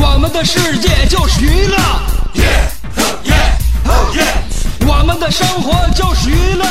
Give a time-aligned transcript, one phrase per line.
[0.00, 1.76] 我们的世界就是娱乐。
[4.88, 6.66] 我们的生活就是娱乐，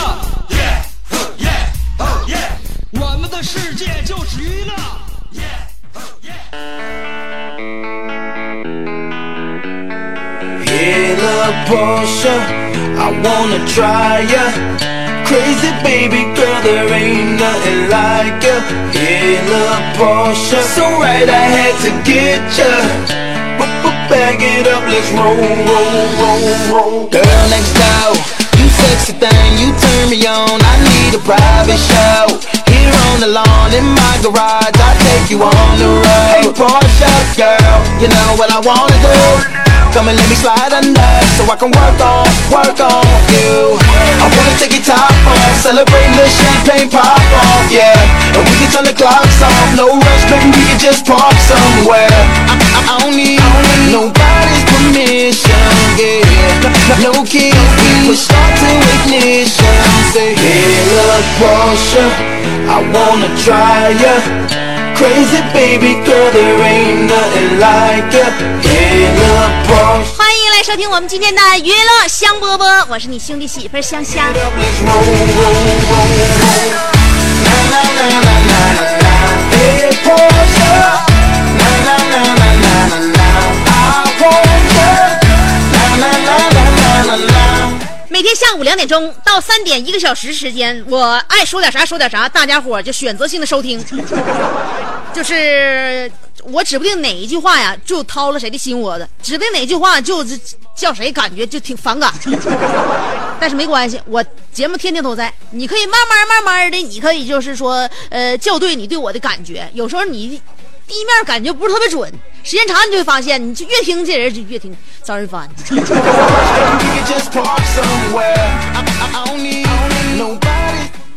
[2.99, 4.73] 我们的世界就是娱乐。
[10.66, 12.35] Yellow Porsche,
[12.98, 14.44] I wanna try ya.
[15.25, 18.57] Crazy baby girl, there ain't nothing like ya.
[18.94, 23.19] Yellow Porsche, so right I had to get ya.
[24.11, 27.06] Bag it up, let's roll, roll, roll, roll.
[27.14, 28.19] Girl next door,
[28.58, 30.58] you sexy thing, you turn me on.
[30.58, 32.27] I need a private show.
[32.66, 36.42] Here on the lawn in my garage, I take you on the road.
[36.42, 39.19] Hey, Porsche girl, you know what I wanna do.
[39.94, 43.78] Come and let me slide under so I can work on, work on you.
[44.19, 47.94] I wanna take your top off, celebrate the champagne pop off, yeah.
[48.34, 52.50] And we can turn the clocks off, no rush, baby, we can just park somewhere.
[56.91, 58.66] No, no keys, we push start to
[58.98, 59.74] ignition.
[60.12, 62.02] Say, hey, look, Porsche,
[62.66, 64.19] I wanna try ya.
[64.97, 68.27] Crazy baby girl, there ain't nothing like ya.
[68.66, 70.19] Hey, look, Porsche.
[70.19, 74.25] 欢迎来收听我们今天的娱乐香饽饽，我是你兄弟媳妇儿香香。
[88.20, 93.82] 每天下午两点钟到三点，一个小时时间，我爱说点啥说点啥，大家伙儿就选择性的收听。
[95.14, 100.38] 就是我指不定哪一句话呀，就掏了谁的心窝子；指不定哪句话就是
[100.76, 102.12] 叫谁感觉就挺反感。
[103.41, 104.22] 但是没关系，我
[104.53, 109.66] 节目天天都在，你可以慢慢慢慢的，你可以就是说，呃，校对你对我的感觉。
[109.72, 110.38] 有时候你
[110.91, 112.12] 第一面感觉不是特别准，
[112.43, 115.49] 时间长你就会发现，你就越听这人就越听招人烦。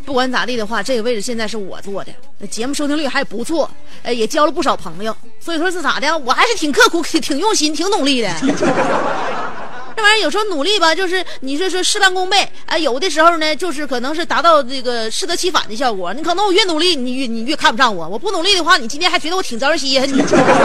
[0.05, 2.11] 不管咋地的话，这个位置现在是我坐的，
[2.45, 3.67] 节目收听率还不错，
[4.03, 8.29] 呃，也交了不少朋友，所以说是咋的，我还是挺刻苦、挺挺用心、挺努力的。
[9.95, 16.13] 这玩意儿有时候努力吧，就是你说说事半功倍，啊、有的时候呢，就是可能是达到这个适得其反的效果。
[16.13, 20.07] 你可能我越努力，你越你越看不上我；我不努力的话，你今天还觉得我挺招人稀罕。
[20.07, 20.13] 你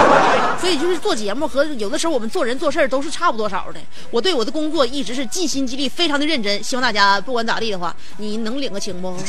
[0.61, 3.81] 所以就是做节目和有的时候我们做人做事都是差不多少的。
[4.11, 6.63] 我对我的工作一直是尽心尽力，非常的认真。
[6.63, 9.15] 希望大家不管咋地的话，你能领个情不？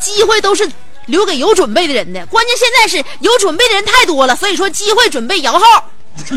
[0.00, 0.68] 机会都是
[1.06, 5.90] 留给有准备的人的，关键现在是有准备的人太多了，所以说机会准备摇号，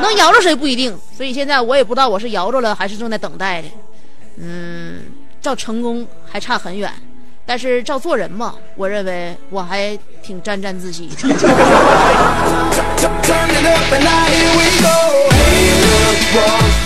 [0.00, 3.68] 能摇着谁不一定，所以现在我也不知道我是摇着了还是正在等待的，
[4.36, 5.02] 嗯，
[5.40, 6.92] 照成功还差很远，
[7.50, 11.16] 但是照做人嘛，我认为我还挺沾沾自喜的。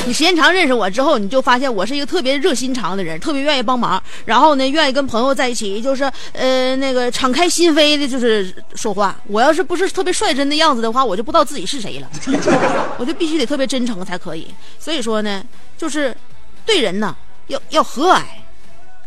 [0.06, 9.14] 你时间长认识我之后，你就发现我是一个特别热心肠的人，特别愿意帮忙，然后呢，愿意跟朋友在一起，就是呃那个敞开心扉的，就是说话。
[9.26, 12.08] 我要是不是特别率真的样子的话，我就不知道自己是谁了，
[12.96, 14.48] 我就必须得特别真诚才可以。
[14.78, 15.44] 所以说呢，
[15.76, 16.16] 就是
[16.64, 17.14] 对人呐
[17.48, 18.22] 要要和蔼。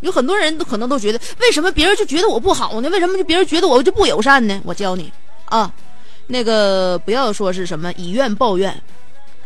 [0.02, 2.90] 有很多人都可能都觉得，为什么别人就觉得我不好呢？
[2.90, 4.62] 为什么就别人觉得我就不友善呢？
[4.64, 5.12] 我教你
[5.46, 5.74] 啊，
[6.28, 8.82] 那个不要说是什么以怨报怨，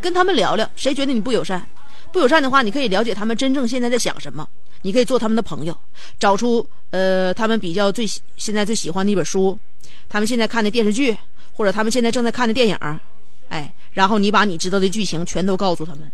[0.00, 1.66] 跟他们聊聊，谁觉得你不友善？
[2.12, 4.46] 不友善的话，你可以了解他们真正现在在想什么，
[4.82, 5.74] 你可以做他们的朋友，
[6.18, 8.06] 找出呃他们比较最
[8.36, 9.58] 现在最喜欢的一本书，
[10.08, 11.16] 他们现在看的电视剧，
[11.54, 12.76] 或者他们现在正在看的电影，
[13.48, 16.10] 哎，然后你把你知道的剧情全都告诉他们，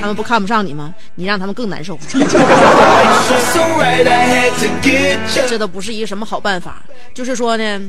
[0.00, 0.94] 他们不看不上你吗？
[1.14, 1.98] 你让他们更难受，
[5.46, 6.82] 这都不是一个什么好办法。
[7.12, 7.80] 就是说呢，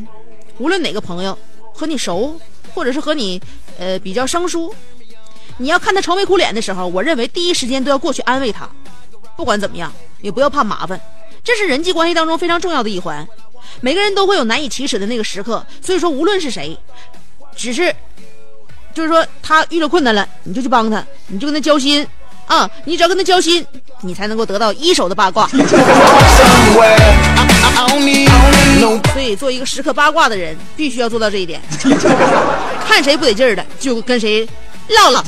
[0.58, 1.38] 无论哪个朋友
[1.74, 2.38] 和你熟，
[2.74, 3.42] 或者是和你
[3.80, 4.76] 呃比较生疏，
[5.58, 8.70] 你要看他愁眉苦脸的时候，我认为第一时间都要过去安慰他，
[9.38, 9.90] 不管怎么样，
[10.22, 11.00] 也不要怕麻烦，
[11.42, 13.26] 这是人际关系当中非常重要的一环。
[13.80, 16.78] 每个人都会有难以启齿的那个时刻，所以说无论是谁，
[17.56, 17.94] 只是
[18.94, 22.06] 就是说他遇到困难了，你就去帮他，你就跟他交心
[22.46, 23.66] 啊，你只要跟他交心，
[24.02, 25.48] 你才能够得到一手的八卦。
[29.14, 31.62] 所 以，做一个时刻八卦的人，必须要做到这一点。
[32.86, 34.48] 看谁不得劲儿的，就跟谁
[34.90, 35.24] 唠唠。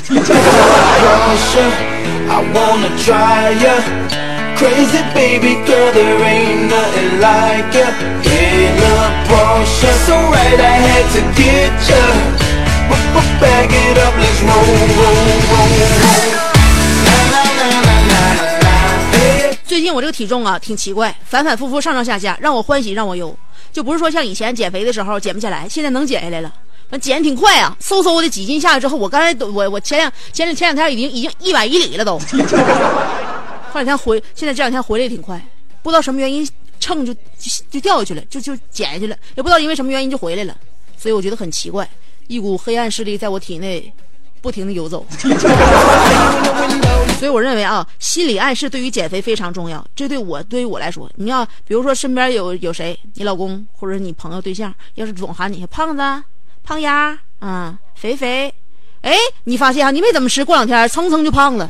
[4.57, 7.91] Crazy baby girl, there ain't nothing like ya.
[8.23, 11.99] In a Porsche, so right I had to get ya.
[12.89, 14.63] But, but back it up, let's roll,
[14.95, 15.69] roll, roll,
[19.65, 23.37] 最近我这个体重啊，挺奇怪，反反复复上上下下，让我欢喜让我忧。
[23.73, 26.49] 就不是说像以前减肥的时候减不下来，现在能减下来了。
[26.91, 32.17] 完减挺快啊，嗖嗖的几斤下来之后，我刚才都我我前两前两前两天已经已经一百一里了都。
[33.75, 35.37] 这两天回，现在这两天回来也挺快，
[35.83, 36.47] 不知道什么原因
[36.79, 37.19] 秤就就
[37.69, 40.55] 就掉下去了，就就减下去了，也不知道因为什么原因就回来了，
[40.97, 41.85] 所以我觉得很奇怪，
[42.27, 43.91] 一股黑暗势力在我体内
[44.39, 45.05] 不停的游走。
[47.19, 49.85] 所以我认为啊，心理暗示对于减肥非常重要。
[49.93, 56.23] 这对我对于我来说，你要比如说身边有有谁，你老公或者你朋友对象，要是总喊你胖子、
[56.63, 58.53] 胖丫啊、肥肥，
[59.01, 61.67] 哎，你发现啊，你没怎么吃，过两天蹭蹭就胖了。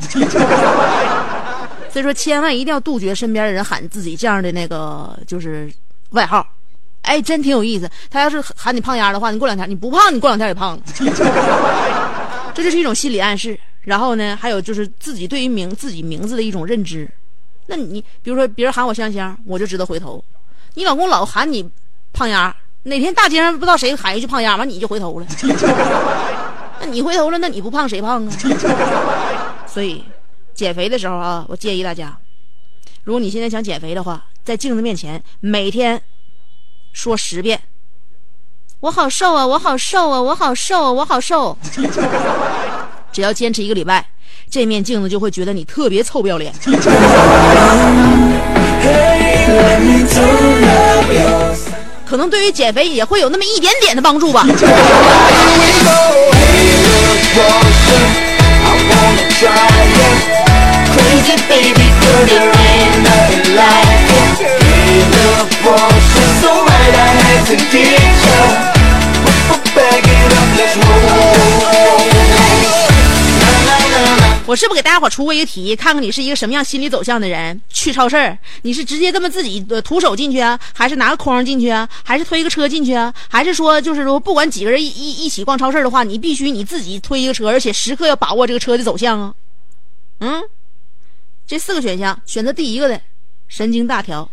[1.96, 5.72] 所以说，千万一定要杜绝身边的人喊自己这样的那个就是
[6.10, 6.46] 外号。
[7.00, 7.90] 哎，真挺有意思。
[8.10, 10.82] 他要是喊你胖丫的话，你过两天你不胖，你过两天也胖了。
[12.52, 13.58] 这就是一种心理暗示。
[13.80, 17.10] 然后呢，还有就是自己对于名自己名字的一种认知。
[17.66, 20.22] 那你比如说别人喊我香香，我就知道回头。
[20.74, 21.66] 你老公老喊你
[22.12, 25.26] 胖丫，哪天大街上不知道谁喊一句胖丫，完你就回头了。
[26.78, 28.32] 那你回头了，那你不胖谁胖啊？
[29.66, 30.04] 所以
[30.56, 32.16] 减肥的时候啊，我建议大家，
[33.04, 36.00] 如果你现在想减肥的话，在镜子面前每天
[36.94, 37.60] 说十遍
[38.80, 41.56] ：“我好瘦啊，我好瘦啊，我好瘦啊，我好瘦。
[43.12, 44.06] ”只要坚持一个礼拜，
[44.50, 46.50] 这面镜子就会觉得你特别臭不要脸。
[52.06, 54.46] 可能对于减肥也会有那么一点点的帮助吧。
[58.90, 59.72] wanna try
[60.04, 60.18] it
[60.92, 67.42] Crazy baby girl, there ain't nothing like it Get up, boss, it's alright, I had
[67.52, 68.40] to get ya
[69.76, 72.15] Back it up, let's roll
[74.46, 77.60] 我是不是给大家伙出过一个题，看看你是一个什么样心理走向的人？
[77.68, 83.12] 去超市，你是直接这么自己呃徒手进去啊，还是拿个筐进去啊，还是推个车进去啊？
[83.28, 89.34] 还是说就是说不管几个人一一一起逛超市的话，你必须你自己推一个车，而且时刻要把握这个车的走向啊？
[90.20, 90.40] 嗯，
[91.44, 93.00] 这四个选项，选择第一个的
[93.48, 94.30] 神经大条，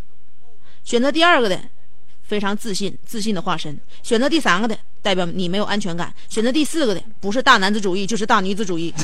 [0.83, 1.59] 选择第二个的
[2.23, 8.93] 非常自信，自信的化身；选择第三个的代表你没有安全感；选择第四个的不是大男子主义就是大女子主义。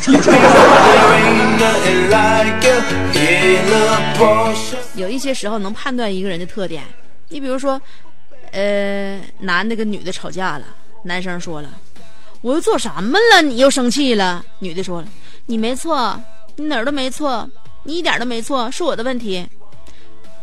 [4.96, 6.84] 有一些时候能判断一个人的特点。
[7.28, 7.80] 你比如说，
[8.52, 10.66] 呃，男的跟女的吵架了，
[11.04, 11.70] 男生说了
[12.42, 13.42] ：“我又做什么了？
[13.42, 15.08] 你又生气了？”女的说了
[15.46, 16.20] ：“你没错，
[16.56, 17.48] 你哪儿都没错，
[17.84, 19.46] 你一点都没错，是我的问题。”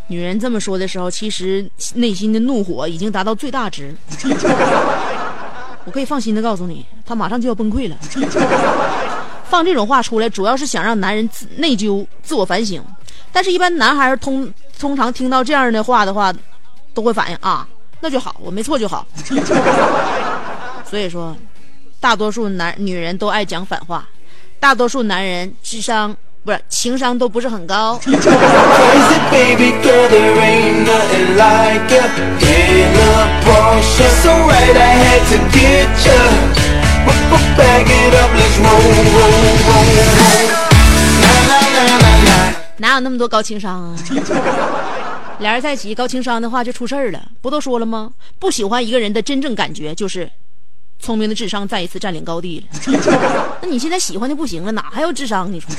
[0.09, 3.95] 女人这么说的时候，其实内心的怒火已经达到最大值。
[5.85, 7.97] 我可以放心的告诉你，她马上就要崩溃了。
[9.49, 12.83] 放这种话出来，主要是想让男人自内疚、自我反省。
[13.33, 16.33] 但是，一般男孩儿通通常听到这样的话的话，
[16.93, 17.67] 都会反应啊，
[18.01, 19.07] 那就好，我没错就好。
[20.89, 21.37] 所以说，
[22.01, 24.09] 大多数男女人都爱讲反话，
[24.59, 27.99] 大多数男人智商不是情商都不是很高。
[42.77, 43.97] 哪有那么多高情商啊？
[45.41, 48.13] 俩人在一起高情商的话就出事儿了，不都说了吗？
[48.39, 50.31] 不喜欢一个人的真正感觉就是，
[50.99, 52.67] 聪明的智商再一次占领高地了。
[53.63, 55.51] 那你现在喜欢的不行了，哪还有智商？
[55.53, 55.71] 你说。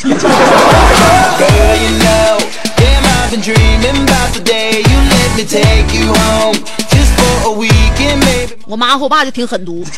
[8.65, 9.83] 我妈和我爸就挺狠毒。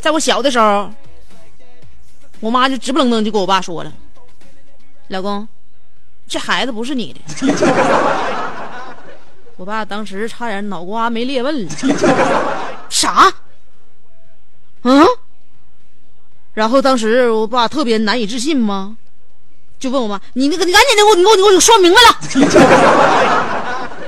[0.00, 0.90] 在我小的时候，
[2.40, 3.92] 我妈就直不愣登就跟我爸说了
[5.08, 5.46] ：“老公，
[6.28, 7.20] 这孩子不是你的。”
[9.56, 11.72] 我爸当时差点脑瓜没裂问了。
[12.88, 13.32] 啥？
[14.82, 15.04] 嗯？
[16.54, 18.96] 然后当时我爸特别难以置信吗？
[19.78, 22.08] 就问我妈：“你那个，你赶紧的给我，你给我，你给我说明白了。”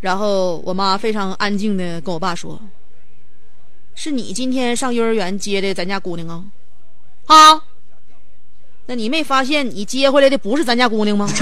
[0.00, 2.60] 然后我妈非常安静的跟我爸说
[3.94, 6.42] ：“是你今天上幼儿园接的咱家姑娘啊？
[7.26, 7.62] 啊？
[8.86, 11.28] 那你没发现你接回来的不是咱家姑娘吗？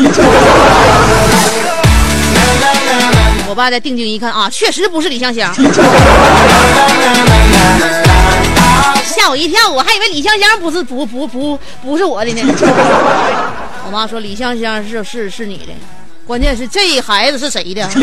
[3.52, 5.52] 我爸再定睛一看啊，确实不是李香香，
[9.04, 12.40] 吓我一跳，我还以为李香香不是不不不不是我的呢。
[13.84, 15.72] 我妈说李香香是是是你的，
[16.26, 17.86] 关键是这孩子是谁的？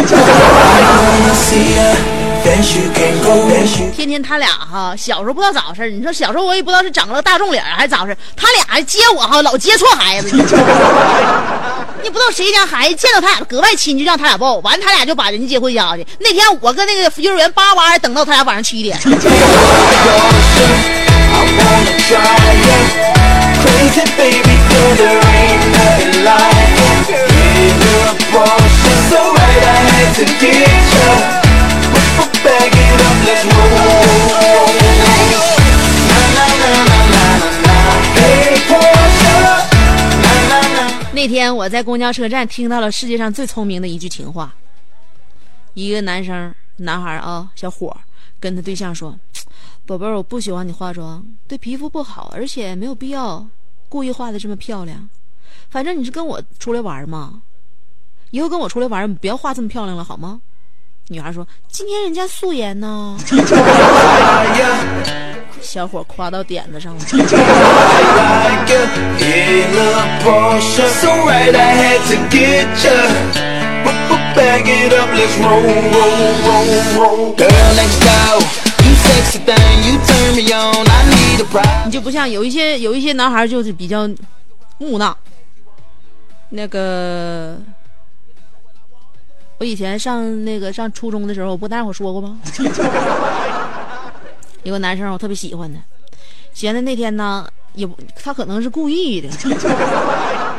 [3.96, 8.17] 天天他俩哈，小时候不知道咋回事儿你说小时候我也不知道是长了个大众脸还是咋回事儿？
[8.36, 10.29] 他俩接我哈，老接错孩子。
[12.01, 16.08] 你不知道谁家孩子见到他俩格外亲，就让他俩抱，完他俩就把人接回家去。
[16.19, 18.98] 那天我跟那个幼儿园叭叭等到他俩晚上七点，
[41.12, 44.53] 那天我在公交车站听到了世界上最聪明的一句情话。
[45.74, 47.95] 一个男生，男孩啊，小伙
[48.39, 49.17] 跟他对象说
[49.86, 53.45] ：“宝贝儿，我不喜欢你化妆，对皮肤不好，而且没有必要
[53.89, 55.09] 故意化的这么漂亮。
[55.69, 57.41] 反正你是跟我出来玩嘛，
[58.31, 60.41] 以后跟我出来玩，你不要化这么漂亮了，好吗？”
[61.12, 63.18] 女孩说：“今天人家素颜呢。”
[65.60, 67.01] 小伙夸到点子上了。
[81.86, 84.08] 你就不像有一些有一些男孩就是比较
[84.78, 85.18] 木讷。
[86.50, 87.58] 那个，
[89.60, 92.39] 我以前上那个上初中的时候，我不跟大伙说过吗？
[94.63, 95.80] 有个男生我特别喜欢他，
[96.54, 99.30] 喜欢的那天呢，也不他可能是故意的，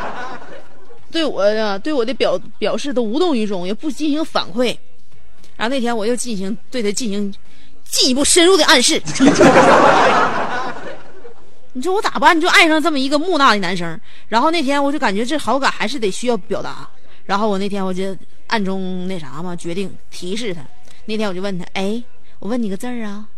[1.11, 4.77] 对我呀对我的表表示都无动于衷，也不进行反馈。
[5.57, 7.33] 然后那天我又进行对他进行
[7.85, 9.01] 进一步深入的暗示。
[11.73, 12.37] 你说我咋办？
[12.37, 14.01] 你就爱上这么一个木讷的男生。
[14.29, 16.89] 然后那天我就感觉这好感还是得需要表达。
[17.27, 18.17] 然后我那天我就
[18.51, 20.65] 暗中那啥嘛，决定提示他。
[21.07, 22.03] 那天我就问他，哎，
[22.39, 23.29] 我问你个字儿啊，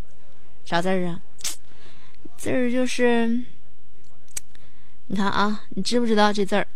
[0.64, 1.20] 啥字儿啊？
[2.36, 3.44] 字儿就是，
[5.06, 6.66] 你看啊，你知不知道这字儿？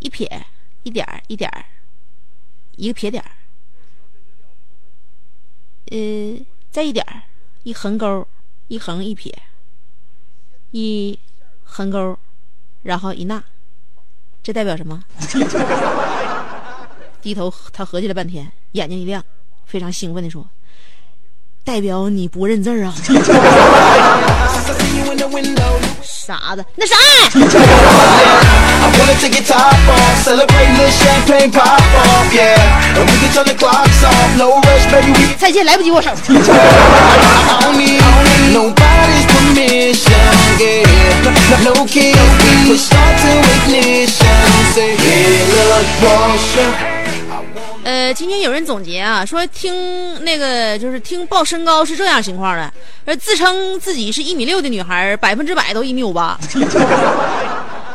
[0.00, 0.46] 一撇，
[0.84, 1.64] 一点儿，一点儿，
[2.76, 3.30] 一个撇点儿，
[5.90, 7.22] 呃，再一点儿，
[7.64, 8.26] 一横勾，
[8.68, 9.36] 一横一撇。
[10.70, 11.18] 一
[11.64, 12.18] 横勾，
[12.82, 13.42] 然后一捺，
[14.42, 15.02] 这代表什么？
[17.28, 19.22] 低头，他合计了半天，眼睛一亮，
[19.66, 20.42] 非常兴奋地说
[21.62, 22.94] ：“代表你不认字儿啊！”
[26.02, 27.28] 傻子，那是爱。
[35.36, 36.10] 再见，来不及握手。
[47.84, 56.38] 呃，今天有人总结啊，说听那个就是听报身高是这样情况的，自称自己是一米六的女孩，百分之百都一米五八；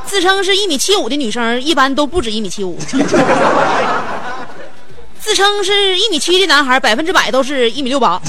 [0.05, 2.75] 自称是一米七五的女生，一般都不止一米七五；
[5.19, 8.19] 自称是一米七的男孩，百分之百都是一米六八。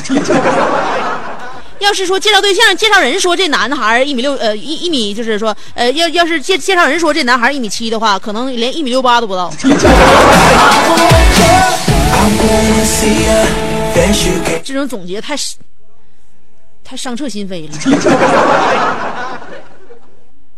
[1.85, 9.53] 要是说介绍对象，介绍人说这男孩一米六，呃，一一米就是说，呃，要要是介介绍人说这男孩一米七的话，可能连一米六八都不到。
[14.65, 15.37] 这种总结太
[16.83, 17.73] 太伤彻心扉了。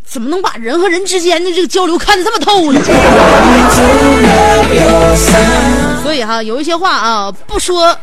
[0.06, 2.80] 怎么能把人和人之间的这个交流看得这么透呢？
[6.02, 7.99] 所以哈，有一些话啊，不说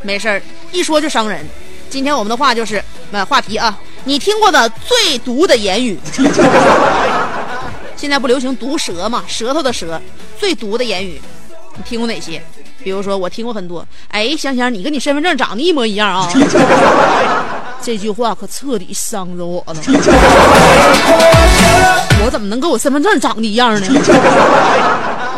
[0.00, 1.46] 没事儿，一说就伤人。
[1.92, 6.00] 今天我们的话就是，呃，话题啊，你听过的最毒的言语。
[7.94, 10.00] 现在不流行毒舌嘛，舌头的舌，
[10.40, 11.20] 最毒的言语，
[11.76, 12.42] 你听过哪些？
[12.82, 13.86] 比如说，我听过很多。
[14.08, 16.32] 哎，香香，你跟你身份证长得一模一样啊！
[17.82, 19.76] 这句话可彻底伤着我了。
[22.24, 23.86] 我怎么能跟我身份证长得一样呢？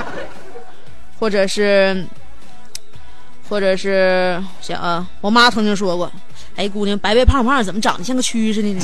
[1.19, 2.07] 或者是，
[3.49, 6.11] 或者是想啊，我妈曾经说过，
[6.57, 8.81] 哎，姑娘，白白胖胖，怎么长得像个蛆似的呢？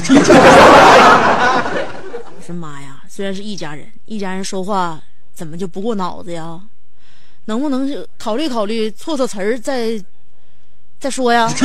[2.37, 5.01] 我说 妈呀，虽然是一家人，一家人说话
[5.33, 6.61] 怎么就不过脑子呀？
[7.47, 10.03] 能不能考虑考虑，错错词儿再
[10.99, 11.49] 再说呀？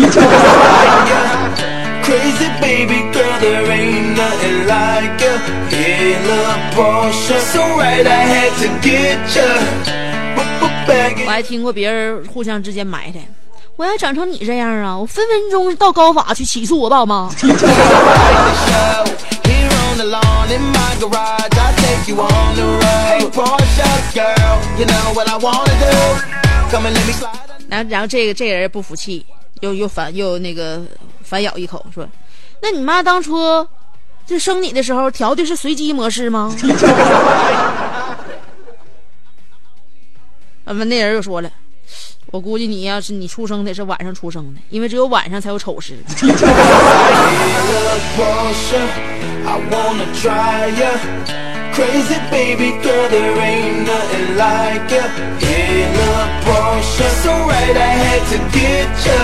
[11.25, 13.19] 我还听过别人互相之间埋汰。
[13.77, 17.29] 我要长成你这样啊，我分分钟到高法去起诉我爸妈。
[27.67, 29.25] 然后，然后这个这个人不服气，
[29.60, 30.82] 又又反又那个
[31.24, 32.08] 反咬一口，说
[32.62, 33.67] ：“那你妈当初
[34.25, 36.55] 这生你的时候调的是随机模式吗？”
[40.63, 41.51] 那 那人又说了。
[42.36, 45.94] 我估计你要是你出生得是晚上出生的，因为只有晚上才有丑事。
[46.18, 46.36] Little
[48.18, 48.82] Portia,
[49.46, 51.00] I wanna try ya.
[51.74, 55.08] Crazy baby girl, there ain't nothing like ya.
[55.39, 59.15] Hey, little Portia, so right I had to get ya.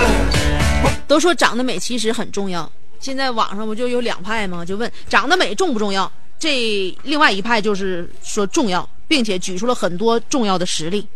[1.06, 4.64] 都说长得美其实很重要，现在网上不就有两派吗？
[4.64, 6.10] 就问长得美重不重要？
[6.38, 11.06] 这另外一派就是说重要，并且举出了很多重要的实例。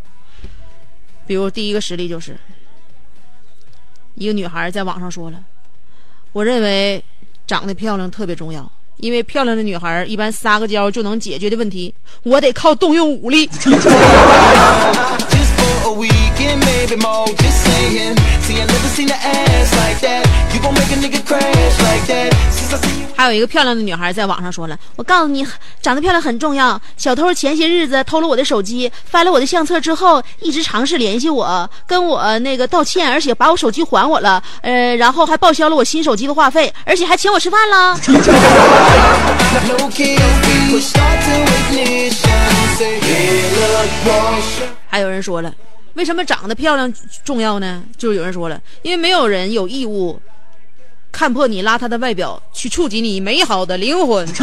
[1.26, 2.36] 比如第一个实例就是，
[4.14, 5.42] 一个女孩在网上说了
[6.32, 7.02] ：“我认为
[7.46, 11.92] 长得漂亮特别重要，因为漂亮的女孩一般撒个娇就能解决的问题，
[12.22, 13.48] 我得靠动用武力。”
[16.46, 18.14] yeah，
[23.16, 25.44] 还有一个漂亮的女孩在网上说了，我告诉你，
[25.82, 26.80] 长得漂亮很重要。
[26.96, 37.96] 小偷前些日子偷了我的手机，翻了我的相册之后，一直尝试联系我，跟我那个道歉，而且把我手机还我了，呃，然后还报销了我新手机的话费，而且还请我吃饭了。
[44.88, 45.52] 还有人说了。
[45.96, 46.92] 为什么长得漂亮
[47.24, 47.82] 重要呢？
[47.96, 50.20] 就是有人说了，因为没有人有义务
[51.10, 54.28] 看破你邋遢的外表，去触及你美好的灵魂。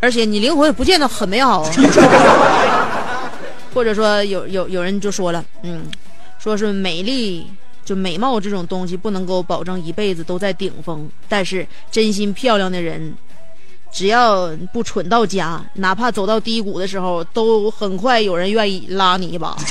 [0.00, 1.70] 而且你灵魂也不见得很美好啊。
[3.74, 5.82] 或者说有有有人就说了，嗯，
[6.38, 7.46] 说是美丽
[7.84, 13.14] 就美貌这种东西不能够保证一辈子都在顶峰，但是真心漂亮的人，
[13.92, 19.56] 只要不蠢到家，哪怕走到低谷的时候，都很快有人愿意拉你一把。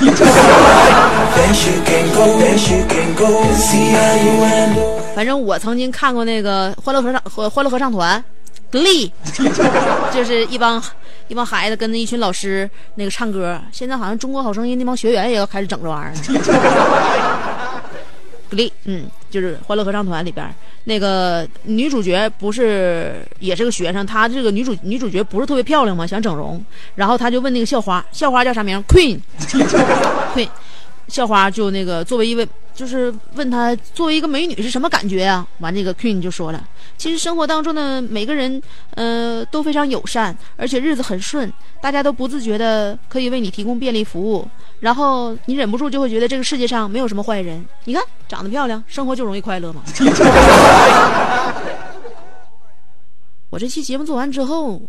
[5.15, 8.23] 反正我曾经看过那个欢乐合唱和欢乐合唱团
[8.71, 9.11] ，Glee，
[10.13, 10.81] 就是一帮
[11.27, 13.59] 一帮孩子跟着一群老师那个唱歌。
[13.71, 17.39] 现在好像中国好声音那帮学员也要开始整这玩意儿了。
[18.49, 20.53] Glee，嗯，就是欢乐合唱团里边
[20.85, 26.07] 那个女主角不是也是个学生，她这个女主女主角不是特别漂亮吗？
[26.07, 26.63] 想整容，
[26.95, 30.47] 然后她就问那个校花，校花叫啥名？Queen，Queen。
[31.09, 35.45] 校花就那个作为一位，就是问她作为一个美女是什么感觉啊？
[35.59, 36.63] 完，这个 Queen 就说了，
[36.97, 44.47] 其实生活当中的每个人，呃，都非常友善，而且日子很顺，大家都不自觉的可以为你提供便利服务，
[44.79, 47.65] 然后你忍不住就会觉得这个世界上没有什么坏人。
[47.85, 49.81] 你看，长得漂亮，生活就容易快乐嘛。
[53.49, 54.79] 我这期节目做完之后，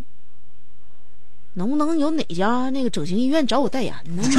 [1.55, 4.23] 能不能有哪家那个整形医院找我代言呢.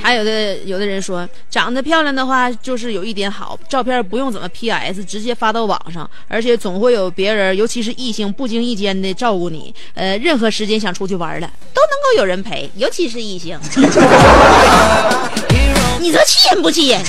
[0.00, 9.74] 还有的有的人说，长得漂亮的话，就是有一点好，照片不用怎么 PS，直接发到网上，而且总会有别人，尤其是异性，不经意间的照顾你。
[9.94, 13.58] 呃，任何时间想出去玩了，都能够有人陪，尤其是异性。
[16.04, 17.02] 你这气人不气人？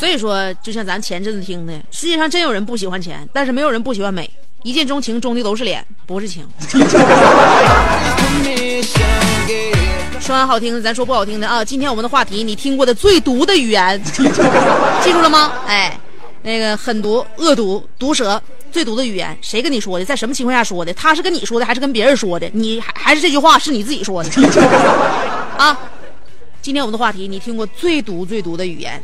[0.00, 4.30] 所以说，就像咱前阵子听的，世界上真有人不喜欢钱，但是没有人不喜欢美。
[4.62, 6.48] 一见钟情，钟的都是脸，不是情。
[10.18, 11.62] 说完好听的，咱说不好听的啊！
[11.62, 14.02] 今天我们的话题，你听过的最毒的语言，
[15.02, 15.52] 记住了吗？
[15.66, 16.00] 哎。
[16.42, 20.04] 那个狠毒、恶毒、毒舌，最毒的语言，谁跟你说的？
[20.04, 20.92] 在什么情况下说的？
[20.94, 22.50] 他是跟你说的，还是跟别人说的？
[22.52, 24.30] 你还还是这句话是你自己说的？
[25.56, 25.78] 啊！
[26.60, 29.02] 今天我们的话题，你听过最毒最毒的语言？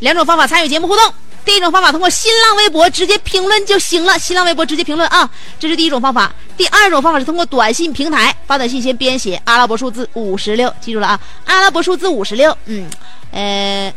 [0.00, 1.14] 两种方法参与节目互动。
[1.42, 6.32] 第一种方法通过新浪微博直接评论就行了，新浪微博直接评论啊，这是第一种方法。
[6.56, 12.88] 第二种方法是通过短信平台发短信，先编写阿拉伯数字五十六，记住了啊，阿拉伯数字五十六，嗯，
[13.32, 13.92] 呃，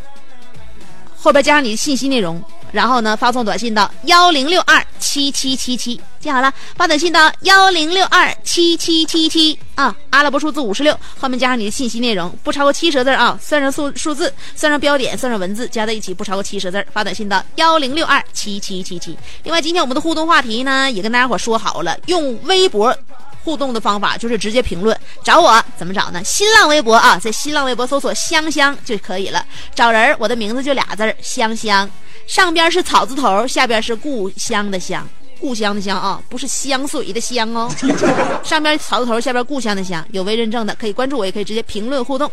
[1.17, 2.41] 后边加上你的信息内容，
[2.73, 19.15] 然后呢发送短信到幺零六二七七七七，记好了，发短信到幺零六二七七七七啊，阿拉伯数字五十六，后面加上你的信息内容，不超过七十字啊，算上数数字，算上标点，算上文字，加在一起不超过七十字，发短信到幺零六二七七七七。
[19.43, 22.97] 另外，今天我们的互动话题呢，也跟大家伙说好了，用微博。
[23.43, 26.23] 互动的方法就是直接评论找我，怎么找呢？
[26.23, 29.45] 新浪微博啊，在新浪微博搜索“香香”就可以了。
[29.75, 31.89] 找人，我的名字就俩字儿“香香”，
[32.25, 35.05] 上边是草字头，下边是故乡的乡，
[35.39, 37.69] 故乡的乡啊，不是香水的香哦。
[38.43, 42.31] 上边草字头，下边故乡的乡，有未认证的可以关注我，也可以直接评论互动。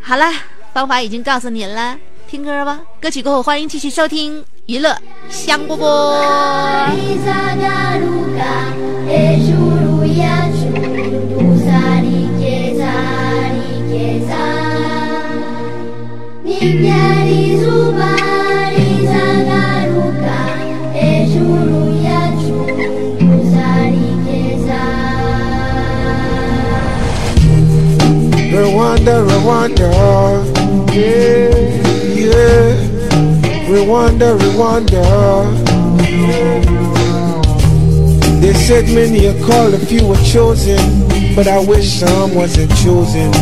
[0.00, 0.32] 好了，
[0.72, 1.96] 方法已经告诉您了，
[2.28, 2.80] 听歌吧。
[3.00, 4.96] 歌曲过后，欢迎继续收听娱乐
[5.30, 6.90] 香饽饽。
[29.76, 31.52] Rwanda, yeah,
[32.14, 32.76] yeah.
[33.68, 35.02] Rwanda, Rwanda.
[38.40, 40.78] They said many are called, a few were chosen,
[41.34, 43.32] but I wish some wasn't chosen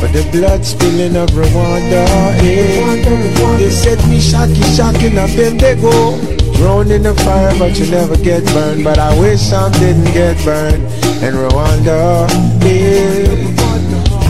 [0.00, 2.06] for the blood spilling of Rwanda.
[2.42, 3.58] Yeah.
[3.58, 6.16] They said me shocky, shocking up in they go.
[6.54, 8.84] Thrown in the fire, but you never get burned.
[8.84, 10.84] But I wish some didn't get burned
[11.22, 12.28] in Rwanda.
[12.64, 13.53] Yeah.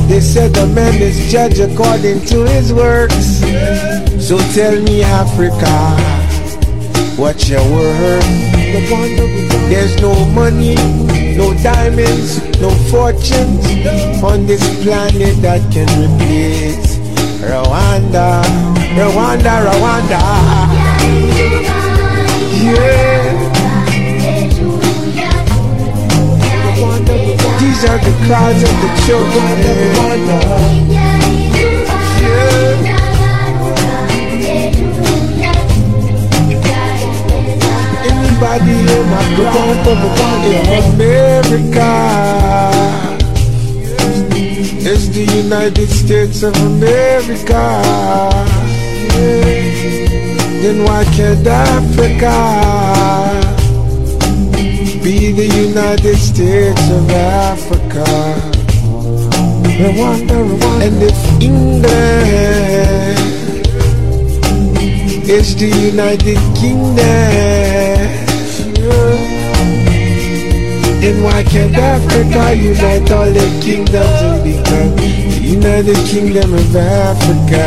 [0.09, 3.41] They said the man is judged according to his works.
[4.21, 5.75] So tell me, Africa,
[7.17, 8.55] what's your worth?
[9.71, 10.75] There's no money,
[11.37, 13.65] no diamonds, no fortunes
[14.23, 16.97] on this planet that can replace
[17.41, 18.43] Rwanda,
[18.97, 20.21] Rwanda, Rwanda.
[22.63, 23.44] Yeah.
[27.85, 29.45] These the cries of the children
[29.93, 30.39] Rwanda.
[30.89, 31.21] Yeah.
[38.09, 40.01] Anybody in my ground from
[40.95, 41.91] America?
[44.91, 47.65] It's the United States of America.
[50.63, 53.34] Then why can't Africa
[55.05, 58.05] be the United States of Africa?
[59.77, 60.87] Rwanda, Rwanda.
[60.87, 61.85] And if England
[65.29, 67.05] is the United Kingdom,
[71.03, 75.13] then why can't Africa unite all the kingdoms and become the
[75.43, 77.67] United Kingdom of Africa?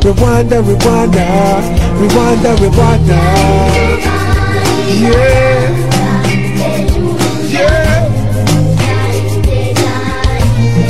[0.00, 1.26] Rwanda, Rwanda,
[2.00, 3.20] Rwanda, Rwanda.
[5.00, 5.68] Yeah.
[5.80, 5.97] Yeah.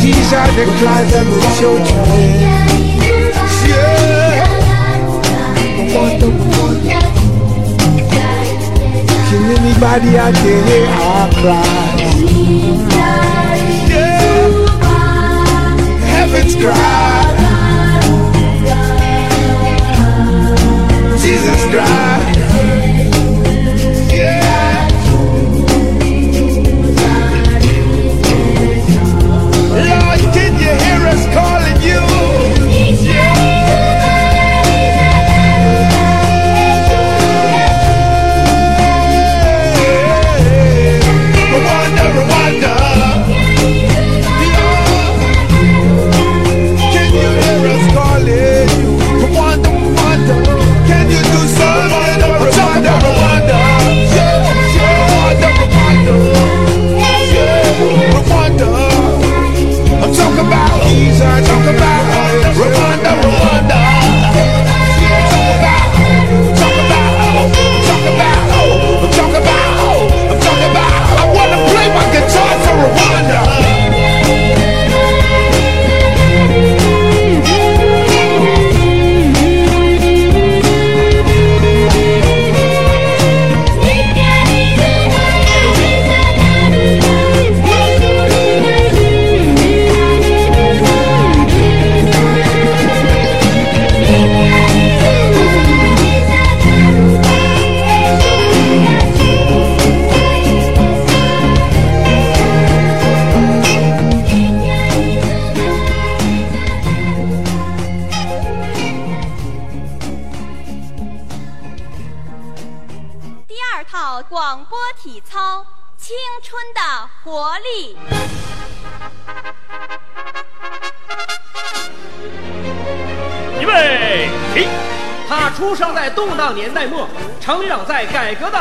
[0.09, 1.27] Dziś żadnych razem
[1.61, 2.49] się uczymy
[9.31, 10.87] Can anybody out there hear
[11.35, 11.63] cry?
[13.89, 14.19] Yeah.
[16.13, 17.29] Heaven's cry.
[21.23, 22.28] Jesus cry.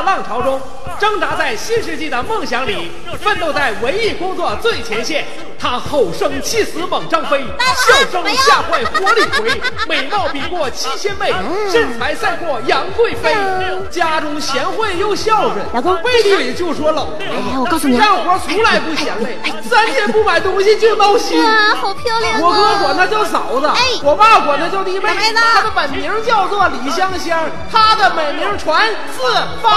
[0.07, 0.57] 浪潮中，
[0.97, 2.89] 挣扎在新世纪的梦想里，
[3.21, 5.25] 奋斗在文艺工作最前线。
[5.59, 7.43] 他吼声气死猛张飞，
[7.75, 11.33] 笑声吓坏活李逵，美貌比过七仙妹，
[11.71, 13.33] 身材赛过杨贵妃。
[13.89, 17.17] 家中贤惠又孝顺，老公背地里就说老婆。
[17.19, 19.37] 哎，我告诉你，干活从来不嫌累，
[19.69, 21.41] 三天不买东西就闹心。
[21.41, 22.39] 哇，好漂亮啊！
[22.41, 25.07] 我哥管她叫嫂子，哎我爸管她叫弟妹。
[25.07, 29.21] 孩子她的本名叫做李香香，她的美名传四
[29.61, 29.71] 方。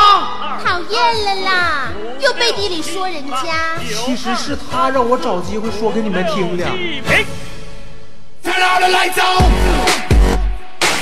[0.65, 1.89] 讨厌了啦，
[2.21, 3.79] 又背地里说人家。
[4.05, 6.65] 其实是他让我找机会说给你们听的。
[8.43, 9.53] Turn all the lights on.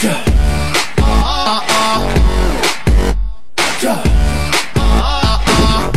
[0.02, 0.24] Yeah.
[0.98, 1.98] Uh, uh, uh.
[3.80, 4.02] Yeah.
[4.74, 5.92] Uh, uh,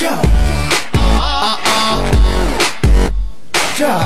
[0.00, 0.18] yeah.
[3.78, 4.02] Yeah.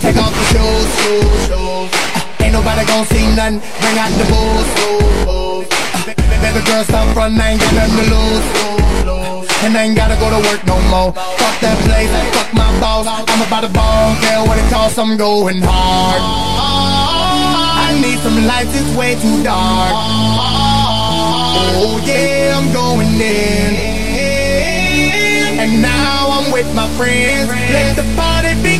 [0.00, 1.90] Take off the shoes, shoes, shoes.
[1.90, 3.58] Uh, ain't nobody gonna see none.
[3.80, 5.68] Bring out the booze, booze, booze.
[5.94, 8.77] Uh, baby girl, stop running, got nothing to lose.
[9.64, 11.12] And I ain't gotta go to work no more.
[11.12, 13.06] Fuck that place, fuck my boss.
[13.06, 14.98] I'm about to ball, care what it costs.
[14.98, 16.22] I'm going hard.
[17.88, 19.94] I need some lights, it's way too dark.
[21.80, 23.98] Oh yeah, I'm going in.
[25.58, 27.48] And now I'm with my friends.
[27.50, 28.77] Let the party begin.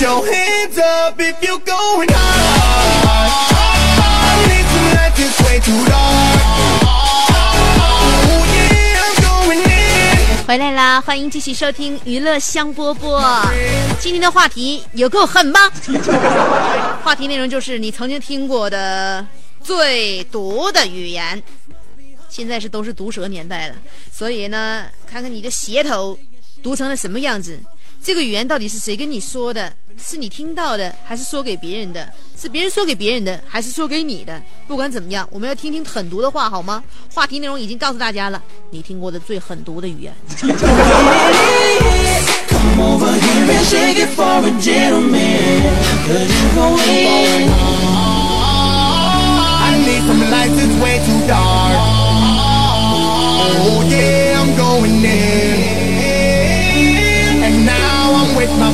[0.00, 2.98] your hands up if you're going hard.
[3.98, 4.66] I need
[5.18, 6.46] it way too dark.
[10.46, 11.00] 回来啦！
[11.00, 13.20] 欢迎继续收听娱乐香饽饽。
[13.98, 15.58] 今天的话题有够狠吗？
[17.02, 19.26] 话题内容就是你曾经听过的
[19.60, 21.42] 最毒的语言。
[22.28, 23.74] 现在是都是毒舌年代了，
[24.12, 26.16] 所以呢，看看你的鞋头
[26.62, 27.58] 毒成了什么样子，
[28.06, 29.72] 这个语言到底是谁跟你说的？
[29.98, 32.08] 是你听到的，还是说给别人的？
[32.40, 34.40] 是别人说给别人的，还是说给你的？
[34.68, 36.84] 不管怎么样，我们要听听狠毒的话，好吗？
[37.12, 38.40] 话题内容已经告诉大家了，
[38.70, 40.14] 你听过的最狠毒的语言。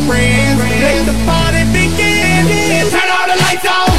[0.06, 0.58] Friends.
[0.58, 2.46] Let the party begin.
[2.90, 3.90] Turn all the lights on.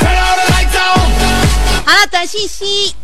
[0.00, 1.06] Turn all the lights on.
[1.84, 2.94] 好了，短信息，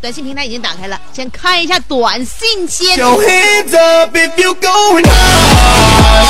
[0.00, 2.96] 短信平台已经打开了，先看一下短信先。
[2.96, 6.26] Your hands up if you're going hard.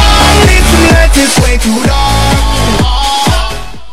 [0.00, 2.36] I need some lights, it's way too dark.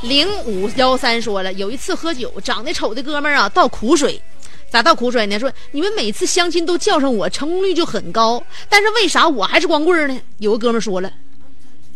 [0.01, 4.21] 零五幺三说了，有一次喝酒，长得丑的哥们儿啊倒苦水，
[4.69, 5.39] 咋倒苦水呢？
[5.39, 10.19] 说你们每次相亲都叫上我，成功率就很高，但是为啥我还是光棍呢？
[10.39, 11.11] 有个哥们说了，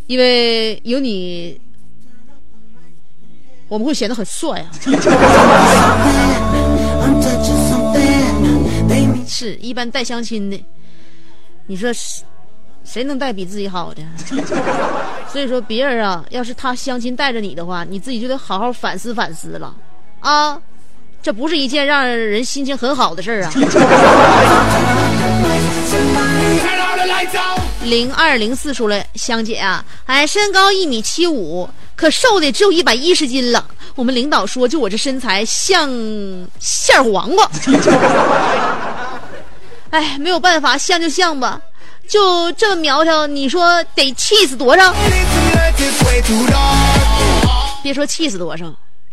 [0.08, 1.60] 因为有你，
[3.68, 4.72] 我们会显得很帅啊。
[9.28, 10.66] 是一般带相亲的，
[11.68, 12.26] 你说谁
[12.84, 14.02] 谁能带比自己好的？
[15.32, 19.74] 所以说别人啊，要是他相亲带着你的话，你自己就得好好反思反思了
[20.20, 20.60] 啊！
[21.22, 23.52] 这不是一件让人心情很好的事儿啊。
[27.84, 33.66] 零二零四说了，香姐啊，哎，身高一米七五，可瘦的只有一百一十斤了。
[33.96, 35.90] 我们领导说，就我这身材像
[36.60, 37.50] 馅儿黄瓜。
[39.90, 41.60] 哎，没有办法，像就像吧，
[42.08, 44.94] 就这么苗条，你说得气死多少.
[47.82, 48.66] 别说气死多少，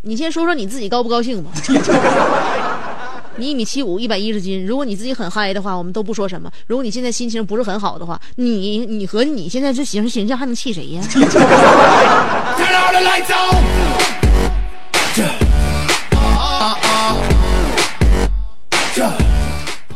[0.09, 1.51] 你先说说你自己高不高兴吧。
[3.35, 6.49] 你一米七五，一百一十斤，如果你自己很嗨的话，我们都不说什么。
[6.69, 11.03] 如果你现在心情不是很好的话，你你和你现在这形形象还能气谁呀.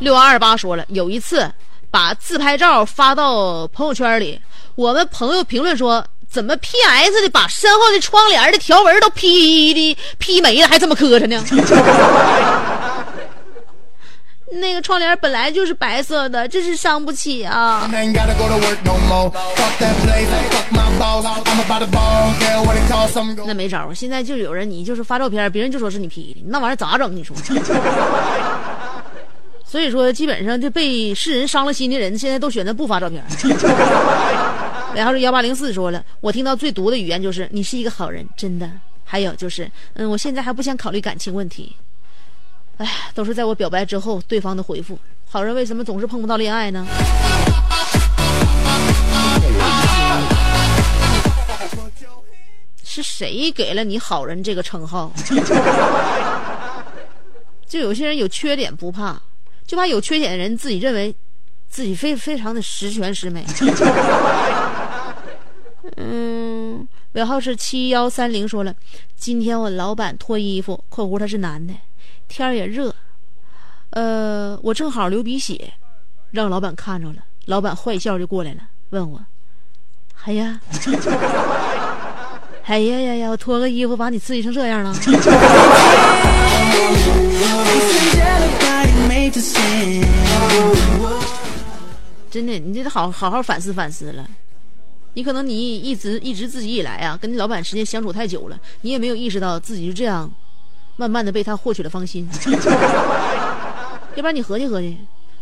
[0.01, 1.49] 六二二八说了，有一次
[1.89, 4.41] 把自拍照发到朋友圈里，
[4.75, 11.45] 我们朋友评论说，怎么 PS 的把身后的窗帘的条纹都 P 的 P 没了，还这么磕碜呢？
[14.53, 17.89] 那个窗帘本来就是白色的，这是伤不起啊。
[23.47, 27.15] 那没招儿，现在就有人你就是发照片，别人就说是你 P 的，那玩意儿咋整？
[27.15, 27.37] 你说？
[29.65, 33.25] 所以说，基本上就被世人伤了心的人，现在都选择不发照片。
[34.95, 38.71] 然后是幺八零四说了，我听到最毒的语言就是你是一个好人，真的。
[39.05, 41.75] 还有就是，嗯，我现在还不想考虑感情问题。
[42.77, 44.99] 哎，都是在我表白之后，对方的回复。
[45.29, 46.87] 好人为什么总是碰不到恋爱呢？
[52.85, 55.13] 是谁给了你好人这个称号？
[57.67, 59.21] 就有些人有缺点不怕，
[59.67, 61.15] 就怕有缺点的人自己认为
[61.69, 63.45] 自己非非常的十全十美。
[65.97, 68.75] 嗯，尾号是七幺三零说了，
[69.17, 71.75] 今天我老板脱衣服（括弧他是男的），
[72.29, 72.95] 天也热，
[73.91, 75.73] 呃，我正好流鼻血，
[76.31, 79.21] 让老板看着了，老板坏笑就过来了，问我，
[80.25, 80.61] 哎呀。
[82.67, 83.31] 哎呀呀呀！
[83.31, 84.95] 我脱个衣服把你刺激成这样了。
[92.31, 94.25] 真的，你这得好好好反思反思了。
[95.15, 100.31] 你可能你一直一直自己以来啊，跟你老板时间相处太久了，你也没有意识到自己就这样，
[100.97, 102.29] 慢慢的被他获取了芳心。
[104.17, 104.97] 要不然你合计合计，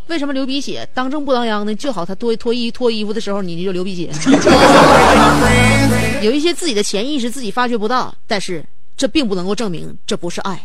[0.07, 4.11] 为什么流鼻血当正不当央的，就好他脱脱衣脱衣服的时候你就流鼻血？
[6.23, 8.65] 有一些自己的潜意识自己发觉不到，但是
[8.97, 10.61] 这并不能够证明这不是爱。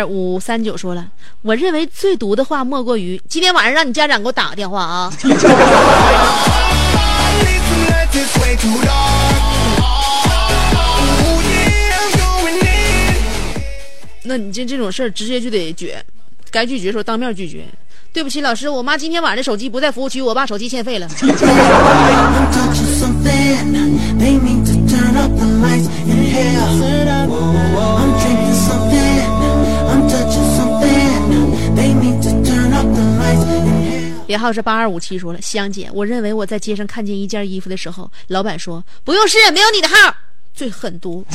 [0.00, 1.06] 二五三九说了，
[1.42, 5.12] 我认为最毒的话莫过于今天晚上让你家长给我打个电话啊。
[14.22, 16.02] 那你这这种事儿直接就得绝，
[16.50, 17.66] 该拒绝的时候当面拒绝。
[18.12, 21.06] 对不起，老师，我妈今天晚上手机不在服务区，我爸手机欠费了。
[34.30, 34.30] in here.
[34.30, 40.14] 编号是八二五七说了，香姐，我认为我在街上看见一件衣服的时候，老板说不用试，没有你的号，
[40.54, 41.24] 最狠毒。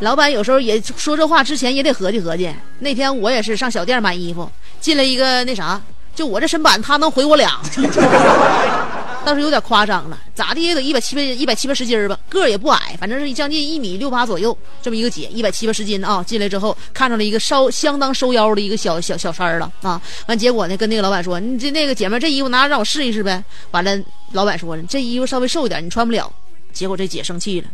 [0.00, 2.52] 老板有时候也说这话之前也得合计合计。
[2.80, 5.80] 那天我也是上小店买衣服，进了一个那啥，
[6.14, 7.60] 就我这身板，他能回我俩，
[9.26, 10.16] 倒是有点夸张了。
[10.36, 16.22] 咋的也得一百七八一百七八十斤儿吧，个儿也不矮，反正是将近一米六八左右，这么一个姐，一百七八十斤啊。
[16.22, 20.00] 进来之后看着了一个稍相当收腰的一个小小小衫儿了啊。
[20.26, 23.98] 完结果呢，跟那个老板说：“你这那个姐们，这衣服拿着让我试一试呗。”完了，
[24.30, 26.32] 老板说：“这衣服稍微瘦一点，你穿不了。”
[26.72, 27.68] 结果这姐生气了，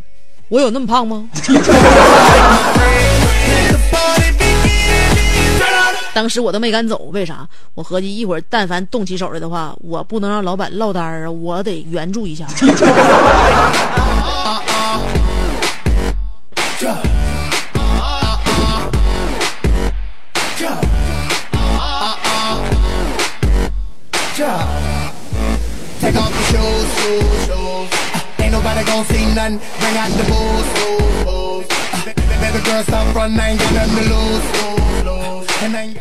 [0.49, 1.29] 我有那么胖吗？
[6.13, 7.47] 当时我都没敢走，为啥？
[7.73, 12.45] 我合计一会儿但凡动起手来的话，我不能让老板落单儿啊，我得援助一下。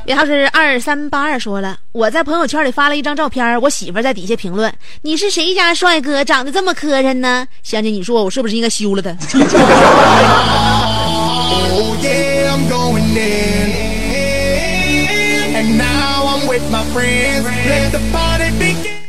[0.04, 4.72] 然后是二三八二说了我在朋友圈里发了一张照片我媳妇在底下评论
[5.02, 7.46] 你是谁家帅哥长得这么磕碜呢？
[7.62, 9.16] 香姐你说我是不是应该休了他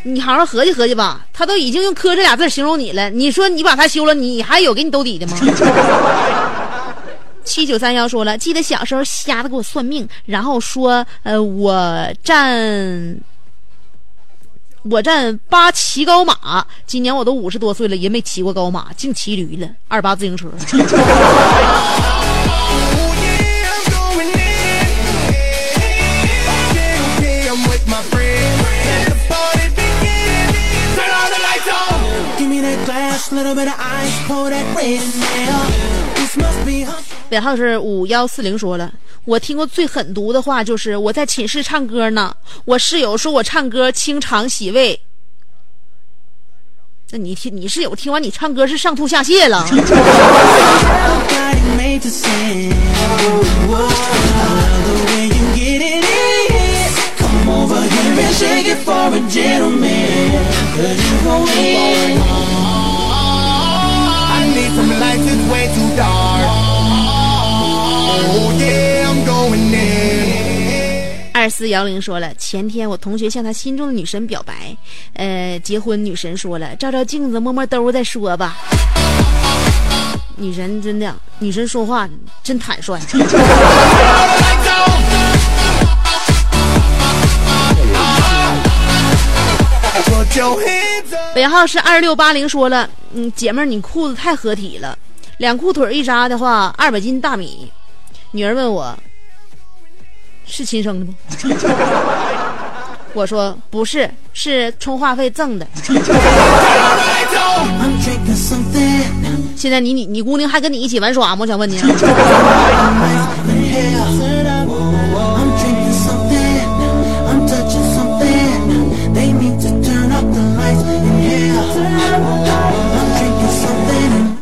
[0.04, 5.38] 你好好合计合计吧他都已经用磕这俩字形容你了你说你把他休了你还有给你兜底的吗？
[7.44, 13.20] 七九三幺说了，记得小时候瞎子给我算命，然后说，呃，我占
[14.84, 20.50] 我占八骑高马，今年我都五十多岁了，也没骑过高马，净骑驴了，二八自行车。
[33.34, 36.16] little bit of ice, pour that red in there.
[36.16, 37.13] This must be.
[37.34, 38.94] 尾号是五幺四零说了，
[39.26, 45.00] 我听过最狠毒的话就是我在寝室唱歌呢，我室友说我唱歌清肠洗胃。
[47.10, 49.66] 那你听，你室友听完你唱歌是上吐下泻了。
[65.00, 66.23] Life is way too dark.
[71.36, 74.76] 二四幺零说了，前天我同学向他心中的女神表白，
[75.14, 78.56] 呃，结婚女神说了，照照镜子，摸摸兜再说吧。
[80.38, 82.08] 女神真的，女神说话
[82.44, 82.98] 真坦率。
[91.36, 94.98] 尾号是二六八零说了，嗯，姐妹你裤子太合体了，
[95.40, 97.70] 两裤腿一扎的话，二百斤大米。
[98.36, 98.98] 女儿问我，
[100.44, 101.14] 是亲生的吗？
[103.14, 105.68] 我说不是，是充话费赠的。
[109.56, 111.42] 现在你你你姑娘还跟你一起玩耍吗？
[111.42, 111.80] 我想问你。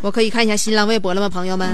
[0.03, 1.69] 我可以看一下新浪微博了吗，朋友们？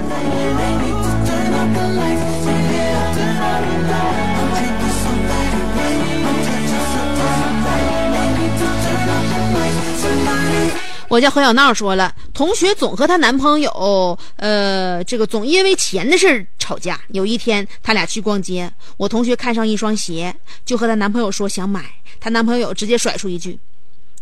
[11.08, 17.00] 我家何小闹说了，同学总和她男朋友，呃，这个总因为钱的事儿吵架。
[17.08, 20.34] 有一天，他俩去逛街，我同学看上一双鞋，
[20.66, 21.82] 就和她男朋友说想买，
[22.20, 23.58] 她男朋友直接甩出一句：“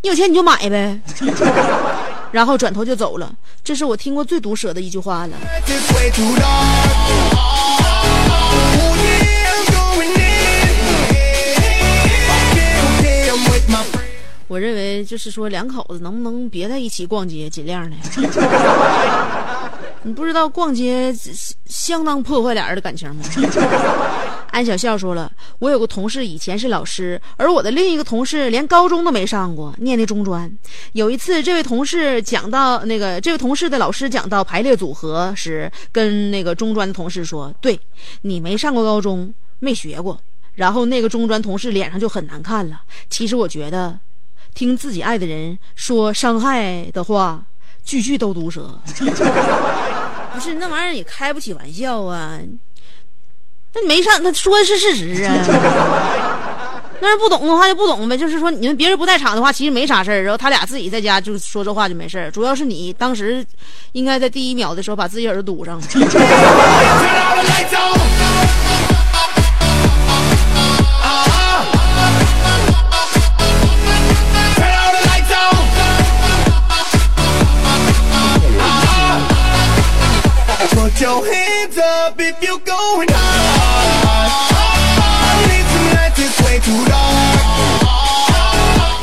[0.01, 1.01] 你有钱你就买呗。”
[2.30, 3.34] 然后转头就走了。
[3.64, 5.37] 这是我听过最毒舌的一句话了。
[14.49, 17.97] 我认为就是说，两口子能不能别在一起逛街，尽量的。
[20.03, 21.12] 你不知道逛街
[21.64, 23.24] 相当破坏俩人的感情吗？
[24.53, 30.51] 安小笑说了，我有个同事以前是老师，而我的另一个同事连高中都没上过，念的中专。
[30.92, 37.78] 有一次，这位同事讲到那个这位同事的老师讲到排列组合时，跟那个中专的同事说：“对
[38.22, 40.16] 你没上过高中，没学过。”
[40.55, 42.80] 然后那个中专同事脸上就很难看了。
[43.11, 43.99] 其实我觉得。
[44.57, 47.42] 听自己爱的人说伤害的话，
[47.84, 48.80] 句句都毒舌。
[50.32, 52.38] 不是那玩意儿也开不起玩笑啊！
[53.74, 55.32] 那你没上，他说的是事实啊。
[57.00, 58.16] 那人不懂的话就不懂呗。
[58.16, 60.22] 就是说你们别人不在场的话，其实没啥事儿。
[60.22, 62.30] 然后他俩自己在家就说这话就没事儿。
[62.30, 63.44] 主要是你当时
[63.92, 65.78] 应该在第一秒的时候把自己耳朵堵上。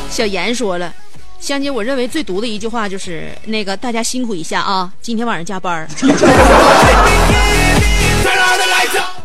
[0.09, 0.91] 小严说了，
[1.39, 5.87] 香姐，我认为最毒的一句话就是那个大家辛苦一下啊，今天晚上加班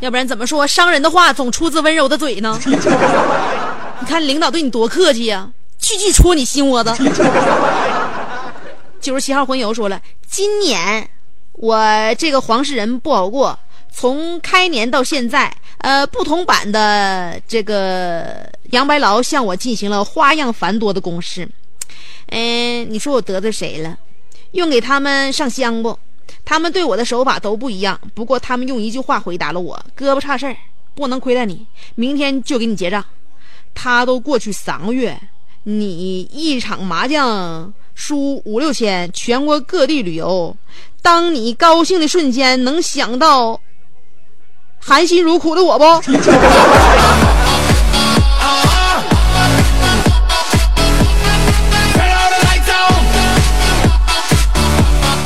[0.01, 2.59] 要不然怎么说伤人的话总出自温柔的嘴呢？
[2.65, 5.49] 你看领导对你多客气呀，
[5.81, 6.95] 句句戳你心窝子。
[9.01, 11.09] 九十七号魂游说了，今年。
[11.61, 13.59] 我这个黄世仁不好过，
[13.93, 21.49] 从开年到现在，呃，不同版的这个杨白劳向我进行了花样繁多的攻势。
[22.27, 23.99] 嗯，你说我得罪谁了？
[24.53, 25.99] 用给他们上香不？
[26.45, 28.01] 他们对我的手法都不一样。
[28.15, 30.57] 不过他们用一句话回答了我：胳膊差事儿，
[30.95, 33.05] 不能亏待你，明天就给你结账。
[33.75, 35.19] 他都过去三个月，
[35.65, 40.57] 你一场麻将输五六千，全国各地旅游。
[41.03, 43.61] 当你高兴的瞬间，能想到
[44.81, 45.85] 含辛茹苦的我不？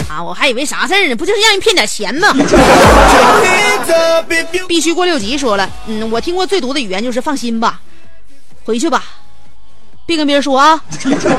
[0.09, 1.15] 啊，我还以为啥事儿呢？
[1.17, 2.29] 不就是让人骗点钱吗？
[4.69, 5.39] 必须过六级。
[5.39, 7.81] 说了，嗯，我听过最毒的语言就是放心吧，
[8.65, 9.05] 回去吧，
[10.07, 10.81] 别跟别人说啊。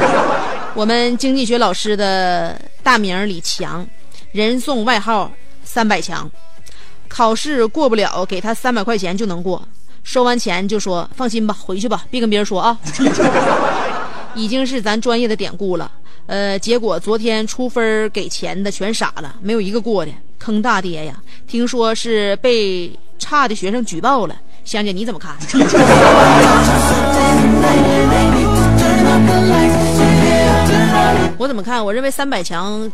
[0.75, 3.85] 我们经济学老师的大名李强。
[4.31, 5.31] 人送外号
[5.63, 6.27] “三百强”，
[7.15, 9.61] 考试过不了，给他三百块钱就能过。
[10.01, 12.75] 收完钱就说：“放心吧，回去吧，别跟别人说啊。
[14.33, 15.91] ”已经是咱专业的典故了。
[16.25, 21.13] 呃，结果昨天出分给钱的全傻了，没有一个过的，坑大爹呀！
[21.45, 24.35] 听说是被差的学生举报了，
[24.65, 25.35] 香姐你怎么看？
[31.37, 31.85] 我怎么看？
[31.85, 32.91] 我认为三百强。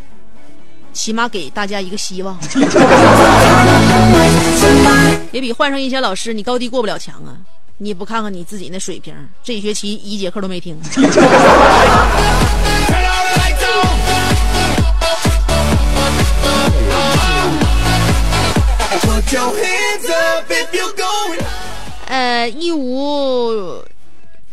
[0.94, 2.38] 起码给大家一个希望，
[5.32, 7.38] 也比换上一些老师你高低过不了强啊！
[7.82, 10.78] 你不看看你自己那水平，这一学期一节课都没听。
[22.08, 23.82] 呃，一无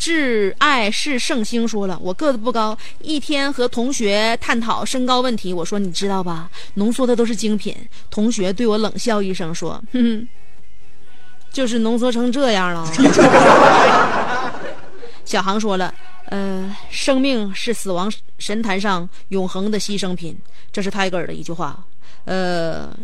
[0.07, 7.74] 挚爱是圣星说了，我个子不高，一天和同学探讨身高问题，我说你知道吧，浓缩的都是精品。
[8.09, 10.28] 同学对我冷笑一声说，哼哼，
[11.50, 12.88] 就是浓缩成这样了。
[15.26, 15.92] 小航说了，
[16.26, 20.38] 呃，生命是死亡神坛上永恒的牺牲品，
[20.70, 21.84] 这是泰戈尔的一句话，
[22.26, 22.96] 呃，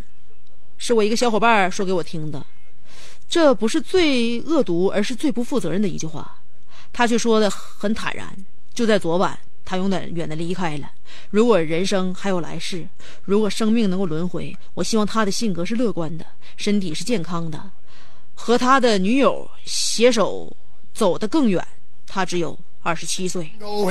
[0.78, 2.40] 是我一个小伙伴说给我听的。
[3.28, 6.32] 这不是最恶毒，而是最不负责任的一句话。
[6.92, 8.28] 他却说的很坦然。
[8.74, 10.90] 就在昨晚，他永远远的离开了。
[11.30, 12.88] 如果人生还有来世，
[13.24, 16.24] 如果生命能够轮回，我希望他的性格是乐观的，
[16.56, 17.70] 身体是健康的，
[18.34, 20.54] 和他的女友携手
[20.94, 21.66] 走得更远。
[22.06, 23.50] 他只有二十七岁。
[23.60, 23.90] Oh.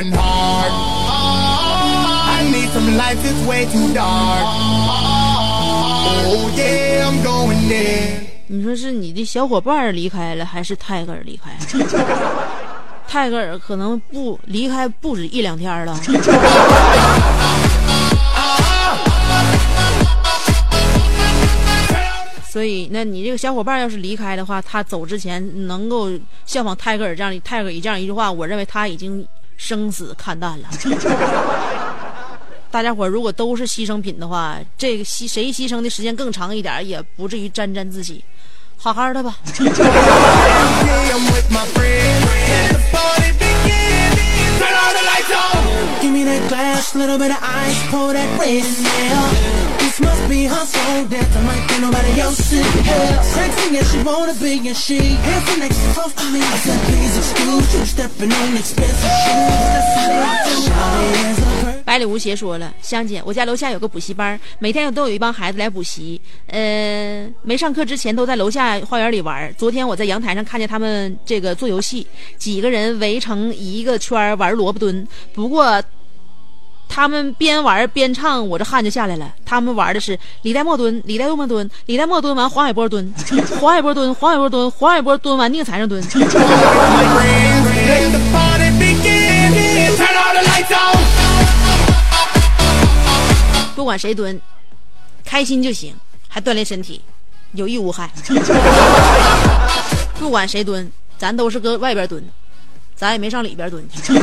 [8.48, 11.60] 你说是你的小伙伴离开了，还是泰戈尔离开了？
[13.12, 15.94] 泰戈尔可能不离开不止一两天了。
[22.50, 26.10] 所以，那你这个小伙伴要是离开的话，他走之前能够
[26.46, 30.70] 效仿泰戈尔这样泰戈尔这样一句话，我认为他已经生死看淡了。
[32.72, 38.24] 大家伙如果都是牺牲品的话，这个牺谁牺牲的时间更长一点，也不至于沾沾自喜。
[38.78, 39.36] 好好的吧。
[46.32, 49.28] that glass, little bit of ice, pour that red in there.
[49.80, 53.20] This must be her soul dancing like ain't nobody else in here.
[53.22, 56.40] Sexy as she wanna be, and she dancing next close to me.
[56.40, 59.68] I said, please excuse you, stepping on expensive shoes.
[59.76, 60.32] That's a little
[60.64, 66.22] Shawty is a per- 百里无邪说了，香姐，我家楼下有个补习班，每天都有一帮孩子来补习。
[66.48, 69.54] 呃，没上课之前都在楼下花园里玩。
[69.58, 72.08] 昨天我在阳台上看见他们这个做游戏，
[72.38, 75.06] 几个人围成一个圈玩萝卜蹲。
[75.34, 75.84] 不过
[76.94, 79.34] 他们边玩边唱，我这汗就下来了。
[79.46, 83.14] 他们玩的是李代沫蹲，李代沫蹲，李代沫蹲完黄海波蹲，
[83.62, 86.04] 黄海波蹲，黄海波蹲，黄海波蹲完宁财神蹲。
[93.74, 94.38] 不管谁蹲，
[95.24, 95.96] 开心就行，
[96.28, 97.02] 还锻炼身体，
[97.54, 98.12] 有益无害。
[100.20, 102.22] 不管谁蹲，咱都是搁外边蹲，
[103.02, 104.14] 咱也没上里边蹲去。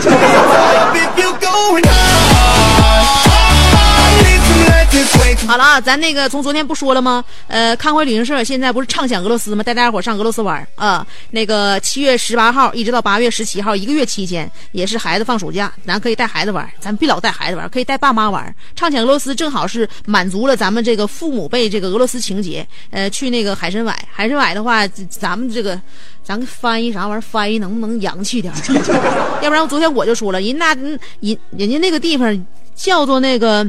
[5.46, 7.24] 好了啊，咱那个从昨天不说了吗？
[7.46, 9.62] 呃，康辉旅行社现在不是畅想俄罗斯吗？
[9.62, 18.54] 带大家伙上俄罗斯玩啊、那个七月十八号一直到八月十七号，一个月期间，也是孩子放暑假，咱可以带孩子玩，咱别老带孩子玩，可以带爸妈玩。
[18.74, 22.66] 畅想俄罗斯正好是满足了咱们这个父母辈这个俄罗斯情节。
[22.90, 25.80] 呃，去那个海参崴，海参崴的话，咱们这个。
[26.24, 27.20] 咱翻译啥玩意儿？
[27.22, 28.58] 翻译能不能洋气点儿？
[29.40, 33.66] 要不然昨天我就说了，人那人人家那个地方叫做那个，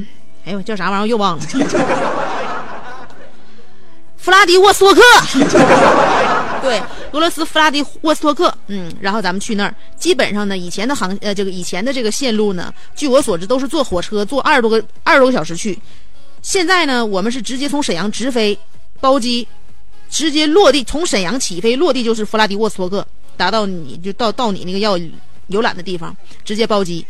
[0.49, 1.07] 哎呦叫啥玩意儿？
[1.07, 1.43] 又忘了。
[4.17, 5.01] 弗拉迪沃斯托克，
[6.61, 6.77] 对，
[7.13, 15.79] 俄罗斯弗拉迪沃斯托克，嗯，然后咱们去那儿，基本上呢，以前的航呃这个以前的这个线路呢，据我所知都是坐火车坐二十多个二十多个小时去，
[16.41, 18.59] 现在呢，我们是直接从沈阳直飞，
[18.99, 19.47] 包机，
[20.09, 24.99] 直接落地，从沈阳起飞落地就是弗拉迪沃斯托克，达到你就到到你那个要
[25.47, 27.07] 游览的地方，直接包机，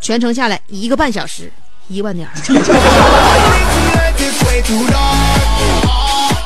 [0.00, 1.52] 全程下来一个半小时，
[1.92, 2.28] 一万点。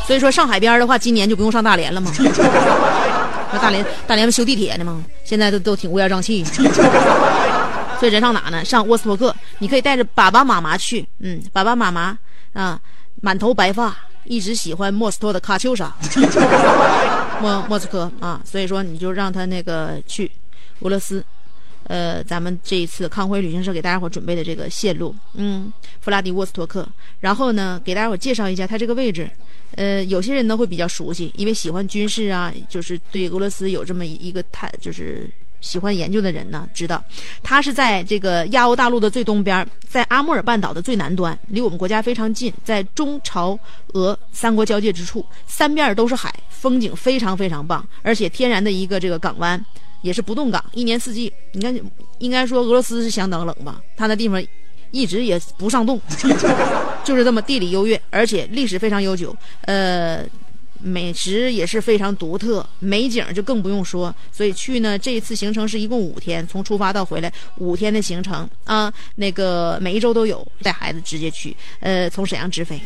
[0.06, 2.12] 所以说上海边的话，今年就不用上大连了嘛。
[3.52, 5.04] 那大连大连不修地铁呢吗？
[5.24, 6.44] 现在都都挺乌烟瘴气。
[7.98, 8.64] 所以人上哪呢？
[8.64, 12.16] 上沃斯托克，你可以带着爸爸妈妈去，嗯，爸爸妈妈
[12.52, 12.78] 啊，
[13.22, 15.92] 满头白发，一直喜欢莫斯托的喀秋莎，
[17.40, 20.30] 莫莫斯科啊，所以说你就让他那个去
[20.80, 21.24] 俄罗斯。
[21.88, 26.86] 呃，咱们这一次康辉旅行社给大家伙准备的这个线路，嗯，弗拉迪沃斯托克，
[27.20, 29.30] 然后呢，给大家伙介绍一下它这个位置。
[29.74, 35.28] 呃，有些人呢会比较熟悉，因为喜欢军事啊，就是对俄罗斯有这么一个太，就是
[35.60, 37.02] 喜欢研究的人呢，知道
[37.42, 43.58] 它是在这个亚欧大陆的最东边，在阿穆尔半岛的最南端，离我们国家非常近，在中朝
[43.92, 49.62] 俄三国交界之处，三面都是海，风景非常非常棒，而且天然的一个这个港湾。
[50.02, 51.32] 也是不动港，一年四季。
[51.52, 51.74] 你看，
[52.18, 53.80] 应该说俄罗斯是相当冷吧？
[53.96, 54.42] 它那地方
[54.90, 56.00] 一直也不上冻，
[57.04, 59.36] 就是这么地理优越，而且历史非常悠久。
[59.62, 60.24] 呃，
[60.80, 64.14] 美食也是非常独特，美景就更不用说。
[64.30, 68.92] 所以去呢，这一次行程是一共五天，从出发到回来五天的行程啊。
[69.16, 72.80] 那个每一周都有，带孩子直接去，呃，从沈阳直飞。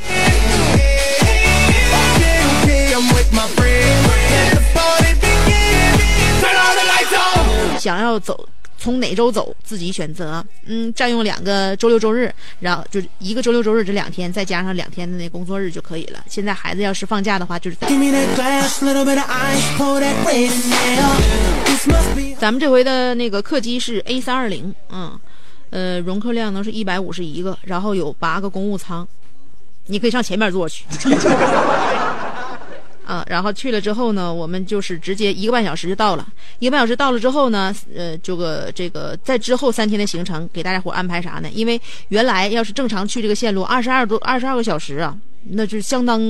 [7.81, 10.45] 想要走从哪周走自己选择。
[10.66, 16.24] 嗯，占用两个周六周日，然后就一个周六周日这两天，再加上两天的那工作日就可以了。
[16.28, 17.76] 现在孩子要是放假的话，就是
[22.39, 25.18] 咱们这回的那个客机是 A 三二零，嗯，
[25.70, 29.07] 呃，容客量呢是一百五十一个，然后有八个公务舱，
[29.87, 30.85] 你可以上前面坐去。
[33.11, 36.25] 啊，然后去了之后呢，我们就是直接一个半小时就到了。
[36.61, 41.51] 一个半小时到了之后呢，呃，这个这个在之后三天的行程给大家伙安排啥呢？
[41.53, 41.81] 因为
[42.11, 46.21] 原来要是正常去这个线路二十二多二十二个小时啊，那就相当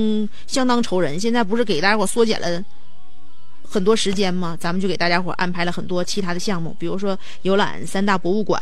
[0.47, 1.19] 相当愁人。
[1.19, 2.65] 现在不是给大家伙缩减了
[3.63, 4.57] 很多时间吗？
[4.59, 8.59] 咱们就给大家伙安排了很多其他的项目，比如说游览三大博物馆，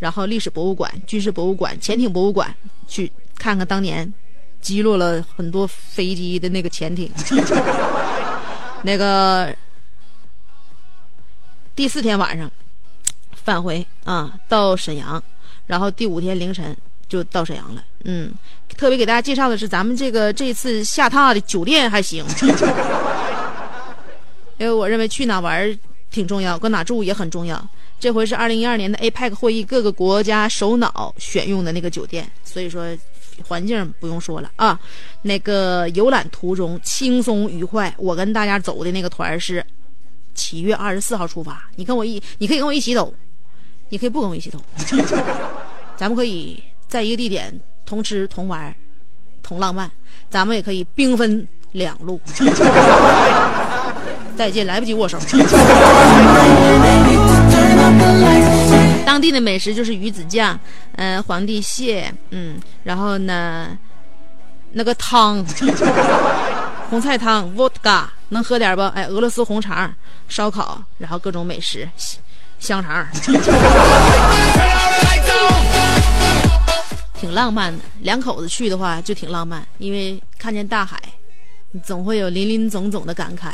[0.00, 2.52] 然后历史博物馆、军事博物馆、潜艇博物馆，
[2.88, 4.12] 去看看当年
[4.60, 7.10] 击落了很多飞机的那个潜艇。
[8.82, 9.54] 那个
[11.74, 12.50] 第四天晚上
[13.32, 15.22] 返回啊，到沈阳，
[15.66, 16.76] 然后第五天凌晨
[17.08, 17.84] 就到沈阳了。
[18.04, 18.32] 嗯，
[18.76, 22.24] 特别给大家介绍的是咱们这个这次下榻的酒店还行。
[24.56, 25.78] 因为我认为去哪玩儿
[26.10, 27.68] 挺重要，搁哪住也很重要。
[27.98, 32.96] 这回是二零一二年的 APEC 会议各个国家首脑选用的那个酒店，所以说
[33.46, 34.78] 环境不用说了啊。
[35.22, 39.64] 那个游览途中轻松愉快，我跟大家走的那个团是
[40.34, 41.68] 七月二十四号出发。
[41.76, 43.12] 你跟我一，你可以跟我一起走，
[43.88, 44.58] 你可以不跟我一起走，
[45.96, 48.74] 咱们可以在一个地点同吃同玩
[49.42, 49.90] 同浪漫，
[50.30, 52.20] 咱们也可以兵分两路。
[54.36, 55.18] 再见，来不及握手。
[59.04, 60.58] 当地的美食就是鱼子酱，
[60.96, 63.76] 嗯、皇帝蟹，嗯，然后呢，
[64.72, 65.44] 那个汤，
[66.88, 68.82] 红菜汤，vodka，能喝点不？
[68.82, 69.92] 哎，俄罗斯红肠，
[70.28, 71.88] 烧烤，然后各种美食，
[72.58, 73.06] 香肠，
[77.14, 77.82] 挺浪漫的。
[78.00, 80.96] 两口子去的话就挺浪漫，因为看见大海。
[81.84, 83.52] 总会有林林总总的感慨。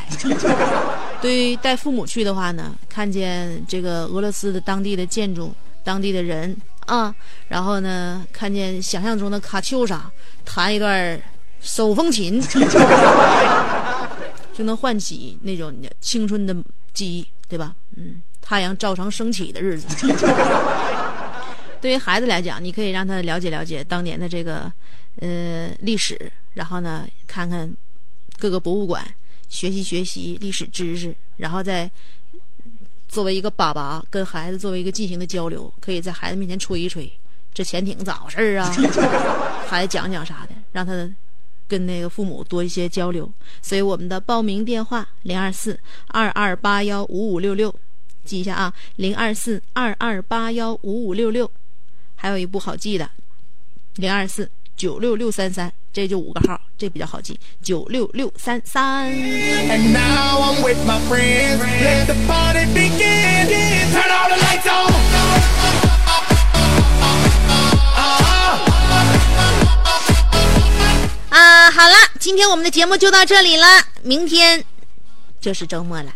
[1.26, 5.52] 对于带父母去的话呢，看见这个俄罗斯的当地的建筑、
[5.82, 6.56] 当地的人
[6.86, 7.12] 啊，
[7.48, 10.08] 然后呢，看见想象中的卡秋莎
[10.44, 11.20] 弹一段
[11.60, 12.40] 手风琴，
[14.54, 16.54] 就能唤起那种青春的
[16.94, 17.74] 记忆，对吧？
[17.96, 20.06] 嗯，太阳照常升起的日子。
[21.82, 24.72] 对于孩子来讲，你可以让他了解了解当年的这个
[25.18, 27.68] 呃历史，然后呢，看看
[28.38, 29.04] 各个博物馆，
[29.48, 31.90] 学习学习历史知识，然后再
[33.08, 37.10] 作为一个爸爸跟孩子作为一个进行的交流，可以在孩子面前吹一吹
[37.54, 38.70] 这潜艇咋回事儿啊，
[39.66, 41.08] 孩子讲讲啥的，让他
[41.68, 43.30] 跟那个父母多一些交流。
[43.62, 45.78] 所以我们的报名电话零二四
[46.08, 47.74] 二二八幺五五六六，
[48.24, 51.50] 记一下啊，零二四二二八幺五五六六。
[52.18, 53.08] 还有一部好记的，
[53.96, 59.10] 零二四九六六三三，这就五个号，这比较好记，九六六三三。
[59.10, 61.58] And now I'm with my friends.
[61.58, 63.48] Let the party begin.
[63.94, 64.92] Turn all the lights on.
[67.96, 68.60] Uh-huh.
[71.30, 73.66] 啊，好了，今天我们的节目就到这里了，
[74.02, 74.62] 明天
[75.40, 76.12] 就是周末了。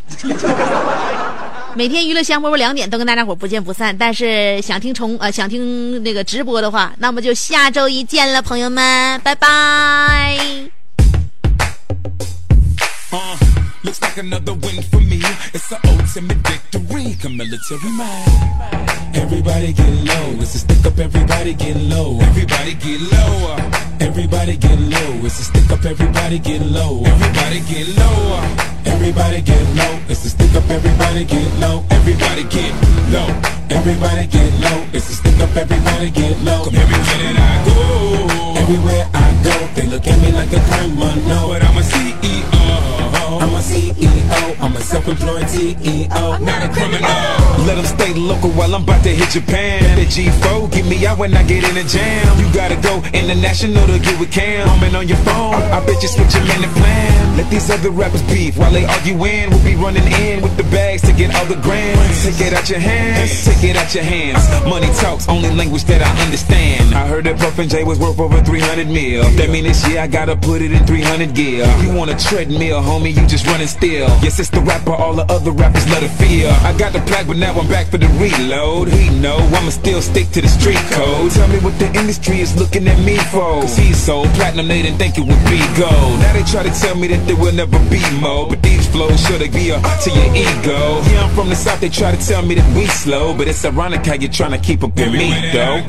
[1.74, 3.96] 每天娱乐香饽饽两点都跟大家伙不见不散。
[3.96, 10.38] 但是想听重呃想听那个直播的话，那么就下周一见了，朋友们，拜拜。
[13.12, 13.36] Uh,
[13.82, 15.20] looks like another win for me.
[15.52, 17.16] It's the ultimate victory.
[17.20, 18.24] Come military man.
[19.14, 20.40] Everybody get low.
[20.40, 20.98] It's a stick up.
[20.98, 22.20] Everybody get low.
[22.20, 23.56] Everybody get low.
[23.98, 25.26] Everybody get low.
[25.26, 25.84] It's a stick up.
[25.84, 27.02] Everybody get low.
[27.04, 28.42] Everybody get low.
[29.00, 29.98] Everybody get low.
[30.10, 30.68] It's a stick up.
[30.68, 31.82] Everybody get low.
[31.88, 32.68] Everybody get
[33.08, 33.32] low.
[33.70, 34.84] Everybody get low.
[34.92, 35.56] It's a stick up.
[35.56, 36.68] Everybody get low.
[36.68, 38.60] Come everywhere that I go.
[38.60, 41.48] Everywhere I go, they look at me like a criminal.
[41.48, 43.40] But I'm a CEO.
[43.40, 44.60] I'm a CEO.
[44.60, 47.08] I'm a self-employed CEO, not a criminal.
[47.64, 49.80] Let them stay local while I'm about to hit Japan.
[49.96, 52.38] That G4 get me out when I get in a jam.
[52.38, 54.68] You gotta go international to get with Cam.
[54.68, 55.54] Comment on your phone.
[55.72, 57.19] I bet you switch your man and plan.
[57.36, 59.50] Let these other rappers beef while they arguing.
[59.50, 62.24] We'll be running in with the bags to get all the grams.
[62.24, 63.44] Take it out your hands.
[63.44, 64.42] Take it out your hands.
[64.68, 66.94] Money talks, only language that I understand.
[66.94, 69.22] I heard that Puff and J was worth over 300 mil.
[69.36, 71.66] That mean this year I gotta put it in 300 gear.
[71.82, 74.08] You want a treadmill, homie, you just running still.
[74.20, 76.50] Yes, it's the rapper, all the other rappers let it feel.
[76.66, 78.88] I got the plaque, but now I'm back for the reload.
[78.88, 81.30] He know I'ma still stick to the street code.
[81.32, 83.62] Tell me what the industry is looking at me for.
[83.62, 86.18] Cause he's so platinum, they didn't think it would be gold.
[86.20, 88.48] Now they try to tell me that there will never be more.
[88.48, 91.02] But these flows sure to be a to your ego.
[91.10, 93.36] Yeah, I'm from the south, they try to tell me that we slow.
[93.36, 95.82] But it's ironic how you're trying to keep up with me, though.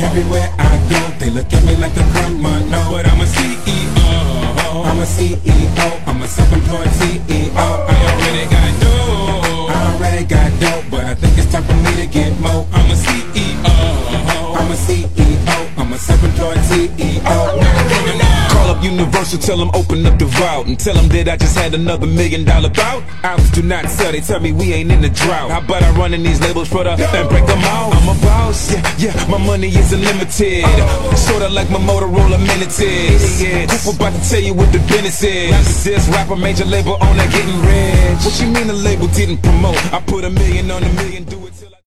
[0.00, 2.90] Everywhere I go, they look at me like a criminal.
[2.90, 4.84] But I'm a CEO.
[4.84, 6.08] I'm a CEO.
[6.08, 7.52] I'm a self-employed CEO.
[7.54, 9.66] I already got dough.
[9.68, 12.66] I already got dough, but I think it's time for me to get more.
[12.72, 14.56] I'm a CEO.
[14.56, 15.78] I'm a CEO.
[15.78, 18.29] I'm a self-employed CEO.
[18.60, 21.56] Call up Universal, tell them open up the vault and tell them that I just
[21.56, 23.02] had another million dollar bout.
[23.24, 25.50] Albums do not sell, they tell me we ain't in the drought.
[25.50, 27.96] How about I run in these labels for the and break them out?
[27.96, 30.68] I'm a boss, yeah, yeah, my money is unlimited.
[31.16, 33.40] Sorta like my Motorola Minities.
[33.82, 35.84] Cooper about to tell you what the business is.
[35.84, 38.20] This rapper major label on that getting rich.
[38.28, 39.80] What you mean the label didn't promote?
[39.90, 41.59] I put a million on a million, do it.